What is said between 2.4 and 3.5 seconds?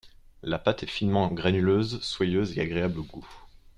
et agréable au goût.